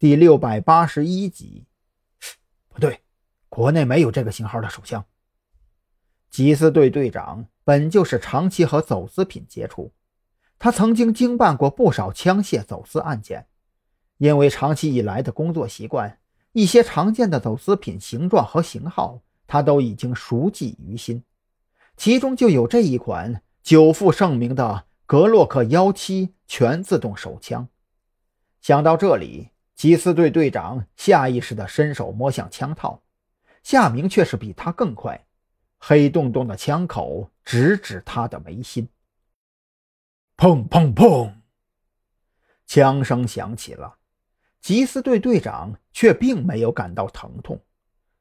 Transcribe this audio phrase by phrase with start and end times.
[0.00, 1.66] 第六百八十一集。
[2.70, 3.00] 不对，
[3.50, 5.04] 国内没有这个型号的手枪。
[6.32, 9.92] 缉私队队长本就是长期和走私品接触，
[10.58, 13.46] 他曾经经办过不少枪械走私案件，
[14.16, 16.18] 因为长期以来的工作习惯，
[16.52, 21.22] 一些常见的走私品形状和型号他都已经熟记于心，
[21.98, 27.68] 其中就有这一款久负盛名的格洛克幺七全自动手枪。
[28.62, 29.50] 想到这里，
[29.80, 33.02] 缉私队队长下意识地伸手摸向枪套，
[33.62, 35.24] 夏明却是比他更快。
[35.78, 38.90] 黑洞洞的枪口直指他的眉心，
[40.36, 41.32] 砰砰砰！
[42.66, 43.96] 枪声响起了，
[44.62, 47.58] 缉私队队长却并没有感到疼痛。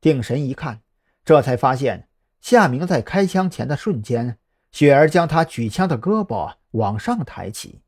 [0.00, 0.82] 定神一看，
[1.24, 2.08] 这才发现
[2.40, 4.38] 夏明在开枪前的瞬间，
[4.72, 7.80] 雪儿将他举枪的胳膊往上抬起，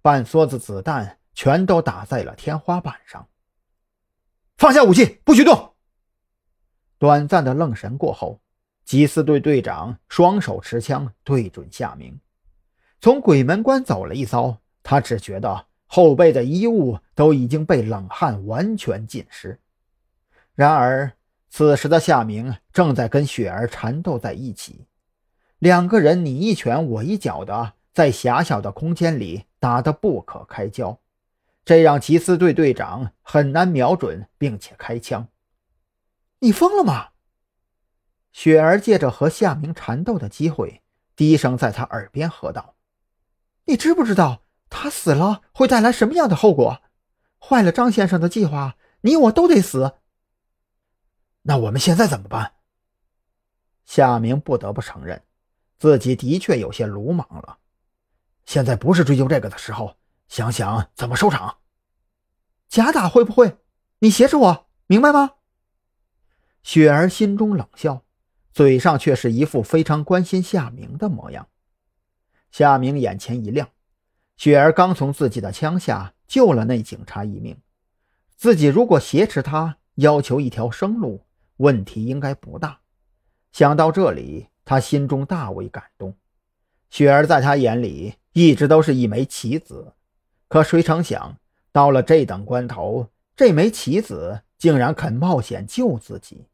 [0.00, 3.26] 半梭子子弹全都打在了天花板上。
[4.58, 5.72] 放下武器，不许动！
[6.98, 8.42] 短暂的愣神过后。
[8.86, 12.20] 缉私队队长双手持枪对准夏明，
[13.00, 19.58] 从鬼门关走了一遭，他只觉得后背的衣物都已经被冷汗完全浸湿。
[20.54, 21.10] 然而，
[21.48, 24.84] 此时的夏明正在跟雪儿缠斗在一起，
[25.58, 30.99] 两个人你一拳我一脚的，在狭小的空间里打得不可开交，
[31.70, 35.28] 这让缉私队队长很难瞄准并且开枪。
[36.40, 37.10] 你疯了吗？
[38.32, 40.82] 雪儿借着和夏明缠斗的机会，
[41.14, 42.74] 低声在他耳边喝道
[43.66, 46.82] ：“你知不知道他死了会带来什么样的后果？
[47.38, 49.92] 坏了张先生的计划，你我都得死。
[51.42, 52.54] 那我们现在怎么办？”
[53.86, 55.22] 夏明不得不承认，
[55.78, 57.58] 自己的确有些鲁莽了。
[58.44, 59.94] 现在不是追究这个的时候，
[60.26, 61.58] 想想怎么收场。
[62.70, 63.56] 假打会不会？
[63.98, 65.32] 你挟持我，明白吗？
[66.62, 68.04] 雪儿心中冷笑。
[68.52, 71.48] 嘴上却是一副非常关心夏明的模样。
[72.52, 73.68] 夏明眼前一亮，
[74.36, 77.56] 雪儿刚从自己的枪下救了那警察一命，
[78.36, 81.24] 自己如果挟持他，要求一条生路，
[81.56, 82.80] 问题应该不大。
[83.52, 86.14] 想到这里，他心中大为感动。
[86.88, 89.94] 雪儿在他眼里一直都是一枚棋子，
[90.48, 91.36] 可谁成想，
[91.72, 96.46] 到了这等关头，这枚棋子竟然肯冒险救自己。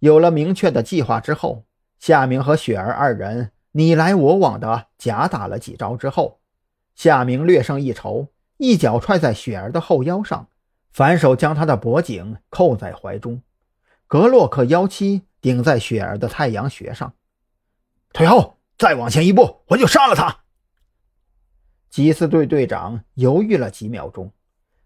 [0.00, 1.64] 有了明确的计划之后，
[1.98, 6.40] 夏明和雪儿二人你来我往的假打了几招之后，
[6.94, 8.28] 夏明略胜一筹，
[8.58, 10.48] 一脚踹在雪儿的后腰上，
[10.92, 13.42] 反手将她的脖颈扣在怀中，
[14.06, 17.14] 格洛克幺七顶在雪儿的太阳穴上，
[18.12, 20.40] 退后，再往前一步，我就杀了他。
[21.90, 24.32] 缉私队队长犹豫了几秒钟，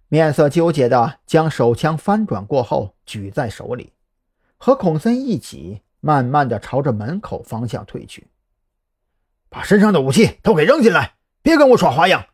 [0.08, 3.92] 面色纠结的将手枪翻转过后举在手里。
[4.56, 8.28] 和孔森一起，慢慢的朝着门口方向退去。
[9.48, 12.26] 把身上的武器都给扔进来，别跟我耍花样。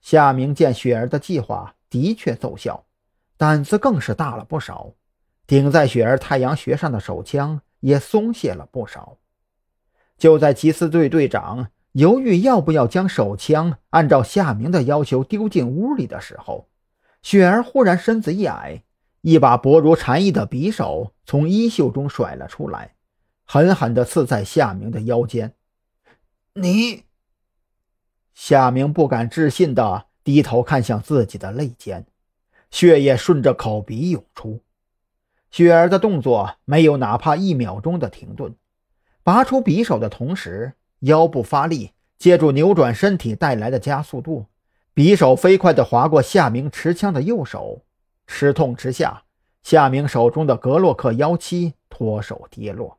[0.00, 2.86] 夏明见雪儿的计划的确奏效，
[3.36, 4.94] 胆子更是大了不少，
[5.46, 9.18] 顶在雪儿太阳穴上的手枪也松懈了不少。
[10.16, 16.68] 就在缉私队队长犹豫要不要将手枪按照夏明的要求丢进屋里的时候，
[17.22, 18.82] 雪儿忽然身子一矮。
[19.20, 22.96] 一把薄如蝉翼的匕首从衣袖中甩了出来，
[23.44, 25.54] 狠狠地刺在夏明的腰间。
[26.54, 27.04] 你，
[28.34, 32.04] 夏明不敢置信地低头看向自己的肋间，
[32.72, 34.60] 血液顺着口鼻涌出。
[35.52, 38.56] 雪儿的动作没有哪怕一秒钟的停顿，
[39.22, 40.72] 拔出匕首的同时，
[41.02, 44.46] 腰部发力，借助扭转身体带来的加速度，
[44.94, 47.82] 匕首飞快地划过夏明持枪的右手。
[48.26, 49.24] 吃痛之下，
[49.62, 52.98] 夏明手中的格洛克幺七脱手跌落。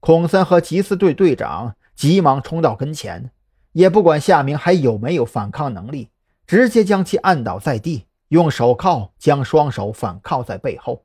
[0.00, 3.30] 孔森和缉私队队长急忙冲到跟前，
[3.72, 6.10] 也不管夏明还有没有反抗能力，
[6.46, 11.04] 直接将其按倒在地，用手铐将双手反铐在背后。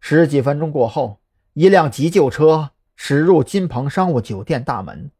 [0.00, 1.18] 十几分钟过后，
[1.54, 5.10] 一辆急救车驶入金鹏商务酒店大门，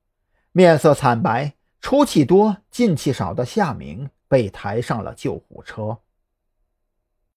[0.53, 5.99] 面色惨白、出气多、进气少的夏明被抬上了救护车。